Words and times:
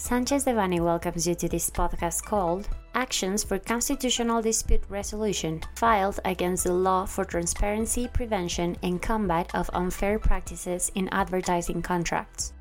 Sanchez 0.00 0.44
Devanny 0.44 0.78
welcomes 0.78 1.26
you 1.26 1.34
to 1.34 1.48
this 1.48 1.68
podcast 1.68 2.22
called 2.22 2.68
Actions 2.94 3.42
for 3.42 3.58
Constitutional 3.58 4.40
Dispute 4.40 4.84
Resolution, 4.88 5.60
filed 5.74 6.20
against 6.24 6.62
the 6.62 6.72
Law 6.72 7.04
for 7.04 7.24
Transparency, 7.24 8.06
Prevention, 8.06 8.76
and 8.84 9.02
Combat 9.02 9.52
of 9.56 9.68
Unfair 9.74 10.20
Practices 10.20 10.92
in 10.94 11.08
Advertising 11.08 11.82
Contracts. 11.82 12.52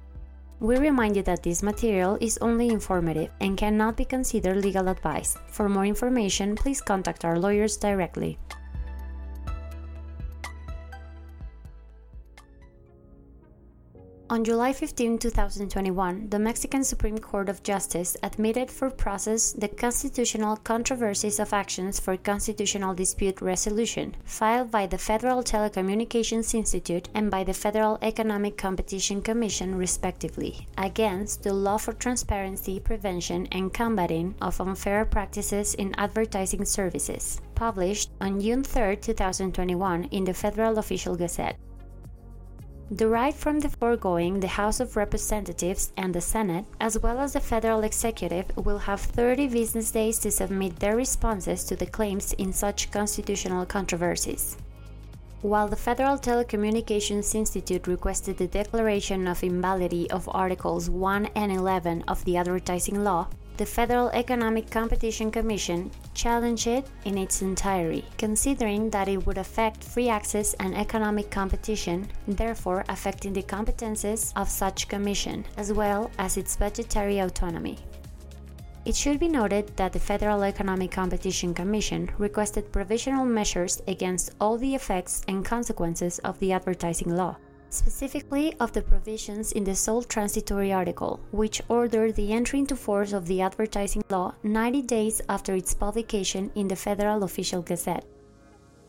We 0.60 0.78
remind 0.78 1.16
you 1.16 1.22
that 1.24 1.44
this 1.44 1.62
material 1.62 2.18
is 2.20 2.40
only 2.40 2.70
informative 2.70 3.30
and 3.40 3.56
cannot 3.56 3.98
be 3.98 4.06
considered 4.06 4.58
legal 4.58 4.88
advice. 4.88 5.38
For 5.52 5.70
more 5.70 5.86
information, 5.86 6.56
please 6.56 6.82
contact 6.82 7.24
our 7.24 7.38
lawyers 7.38 7.78
directly. 7.78 8.40
On 14.30 14.44
July 14.44 14.74
15, 14.74 15.20
2021, 15.20 16.28
the 16.28 16.38
Mexican 16.38 16.84
Supreme 16.84 17.18
Court 17.18 17.48
of 17.48 17.64
Justice 17.64 18.18
admitted 18.22 18.70
for 18.70 18.90
process 18.90 19.54
the 19.54 19.70
constitutional 19.70 20.58
controversies 20.58 21.40
of 21.40 21.54
actions 21.54 21.98
for 21.98 22.18
constitutional 22.18 22.94
dispute 22.94 23.40
resolution 23.42 24.14
filed 24.26 24.70
by 24.70 24.86
the 24.86 24.98
Federal 24.98 25.44
Telecommunications 25.44 26.54
Institute 26.54 27.08
and 27.14 27.32
by 27.32 27.46
the 27.46 27.54
Federal 27.54 27.98
Economic 28.02 28.58
Competition 28.58 29.22
Commission, 29.22 29.76
respectively, 29.76 30.68
against 30.78 31.44
the 31.44 31.54
Law 31.54 31.78
for 31.78 31.94
Transparency, 31.94 32.82
Prevention, 32.82 33.48
and 33.54 33.74
Combating 33.74 34.36
of 34.42 34.60
Unfair 34.60 35.06
Practices 35.06 35.74
in 35.76 35.96
Advertising 35.98 36.66
Services, 36.66 37.40
published 37.56 38.10
on 38.20 38.42
June 38.42 38.62
3, 38.62 38.98
2021, 38.98 40.04
in 40.12 40.26
the 40.26 40.34
Federal 40.34 40.80
Official 40.80 41.16
Gazette. 41.16 41.58
Derived 42.96 43.36
from 43.36 43.60
the 43.60 43.68
foregoing, 43.68 44.40
the 44.40 44.48
House 44.48 44.80
of 44.80 44.96
Representatives 44.96 45.92
and 45.98 46.16
the 46.16 46.22
Senate, 46.22 46.64
as 46.80 46.98
well 46.98 47.20
as 47.20 47.34
the 47.34 47.42
federal 47.42 47.84
executive, 47.84 48.46
will 48.56 48.78
have 48.78 49.02
30 49.02 49.50
business 49.50 49.92
days 49.92 50.20
to 50.20 50.32
submit 50.32 50.80
their 50.80 50.96
responses 50.96 51.66
to 51.66 51.76
the 51.76 51.86
claims 51.86 52.32
in 52.34 52.54
such 52.54 52.90
constitutional 52.90 53.66
controversies. 53.66 54.56
While 55.42 55.68
the 55.68 55.76
Federal 55.76 56.18
Telecommunications 56.18 57.36
Institute 57.36 57.88
requested 57.88 58.38
the 58.38 58.48
declaration 58.48 59.28
of 59.28 59.44
invalidity 59.44 60.10
of 60.10 60.30
Articles 60.34 60.90
1 60.90 61.26
and 61.36 61.52
11 61.52 62.06
of 62.08 62.24
the 62.24 62.38
advertising 62.38 63.04
law, 63.04 63.28
the 63.58 63.66
Federal 63.66 64.10
Economic 64.10 64.70
Competition 64.70 65.32
Commission 65.32 65.90
challenged 66.14 66.68
it 66.68 66.88
in 67.06 67.18
its 67.18 67.42
entirety, 67.42 68.06
considering 68.18 68.92
that 68.92 69.08
it 69.08 69.26
would 69.26 69.40
affect 69.40 69.84
free 69.84 70.10
access 70.10 70.54
and 70.56 70.76
economic 70.76 71.32
competition, 71.32 72.08
therefore 72.28 72.86
affecting 72.88 73.34
the 73.34 73.42
competences 73.42 74.32
of 74.36 74.48
such 74.48 74.88
commission, 74.88 75.44
as 75.58 75.74
well 75.74 76.12
as 76.20 76.38
its 76.38 76.56
budgetary 76.56 77.18
autonomy. 77.18 77.80
It 78.86 78.96
should 78.96 79.20
be 79.20 79.28
noted 79.28 79.76
that 79.76 79.92
the 79.92 80.00
Federal 80.00 80.44
Economic 80.44 80.92
Competition 80.92 81.54
Commission 81.54 82.10
requested 82.20 82.72
provisional 82.72 83.26
measures 83.26 83.82
against 83.88 84.36
all 84.40 84.58
the 84.58 84.76
effects 84.76 85.24
and 85.28 85.44
consequences 85.44 86.20
of 86.20 86.40
the 86.40 86.54
advertising 86.54 87.16
law, 87.16 87.36
specifically 87.70 88.54
of 88.60 88.72
the 88.74 88.82
provisions 88.82 89.52
in 89.52 89.64
the 89.64 89.76
sole 89.76 90.04
transitory 90.04 90.72
article, 90.72 91.20
which 91.32 91.62
ordered 91.70 92.16
the 92.16 92.32
entry 92.32 92.60
into 92.60 92.76
force 92.76 93.14
of 93.14 93.26
the 93.26 93.42
advertising 93.42 94.04
law 94.10 94.34
90 94.44 94.82
days 94.84 95.22
after 95.30 95.56
its 95.56 95.74
publication 95.74 96.52
in 96.56 96.68
the 96.68 96.76
Federal 96.76 97.24
Official 97.24 97.62
Gazette. 97.62 98.06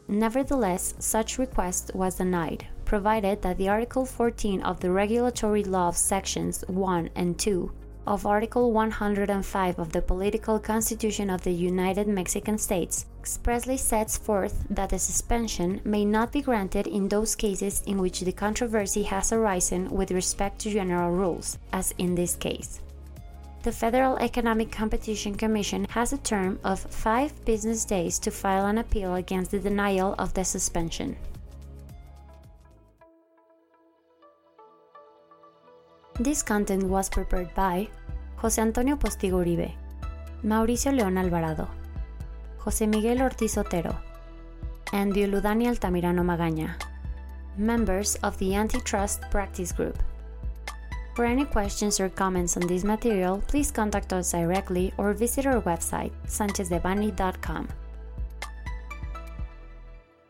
Nevertheless, 0.09 0.95
such 0.99 1.39
request 1.39 1.91
was 1.95 2.17
denied, 2.17 2.67
provided 2.85 3.43
that 3.43 3.59
the 3.59 3.69
Article 3.69 4.07
14 4.07 4.63
of 4.63 4.81
the 4.81 4.91
Regulatory 4.91 5.65
Law 5.65 5.91
Sections 5.91 6.65
1 6.67 7.11
and 7.15 7.39
2 7.39 7.71
of 8.09 8.25
Article 8.25 8.73
105 8.73 9.79
of 9.79 9.93
the 9.93 10.01
Political 10.01 10.61
Constitution 10.61 11.29
of 11.29 11.43
the 11.43 11.53
United 11.53 12.09
Mexican 12.09 12.57
States 12.57 13.05
expressly 13.21 13.77
sets 13.77 14.17
forth 14.17 14.65
that 14.71 14.95
a 14.95 14.99
suspension 14.99 15.83
may 15.85 16.07
not 16.07 16.33
be 16.33 16.41
granted 16.41 16.87
in 16.87 17.09
those 17.09 17.37
cases 17.37 17.83
in 17.87 17.99
which 17.99 18.21
the 18.21 18.33
controversy 18.33 19.03
has 19.03 19.31
arisen 19.31 19.91
with 19.91 20.11
respect 20.11 20.59
to 20.59 20.71
general 20.71 21.11
rules, 21.11 21.59
as 21.75 21.93
in 21.99 22.15
this 22.15 22.35
case. 22.35 22.81
The 23.63 23.73
Federal 23.73 24.17
Economic 24.17 24.73
Competition 24.73 25.35
Commission 25.35 25.85
has 25.91 26.15
a 26.15 26.19
term 26.19 26.59
of 26.65 26.81
five 26.81 27.45
business 27.45 27.85
days 27.85 28.19
to 28.21 28.31
file 28.31 28.65
an 28.65 28.79
appeal 28.79 29.17
against 29.17 29.51
the 29.51 29.59
denial 29.59 30.15
of 30.19 30.33
the 30.33 30.45
suspension. 30.45 31.15
This 36.21 36.43
content 36.43 36.83
was 36.83 37.09
prepared 37.09 37.55
by 37.55 37.89
José 38.43 38.59
Antonio 38.59 38.97
Postigo 38.97 39.39
Uribe, 39.39 39.75
Mauricio 40.43 40.91
León 40.91 41.17
Alvarado, 41.17 41.69
José 42.59 42.89
Miguel 42.89 43.23
Ortiz 43.23 43.57
Otero, 43.57 43.97
and 44.93 45.13
Dioludani 45.15 45.69
Altamirano 45.69 46.25
Magaña, 46.25 46.75
members 47.57 48.17
of 48.25 48.37
the 48.39 48.57
Antitrust 48.57 49.31
Practice 49.31 49.71
Group. 49.71 50.03
For 51.15 51.25
any 51.25 51.45
questions 51.45 52.01
or 52.01 52.09
comments 52.09 52.57
on 52.57 52.67
this 52.67 52.83
material, 52.83 53.41
please 53.47 53.71
contact 53.71 54.13
us 54.13 54.33
directly 54.33 54.93
or 54.99 55.13
visit 55.13 55.47
our 55.47 55.61
website, 55.63 56.11
sanchezdevanny.com. 56.27 57.69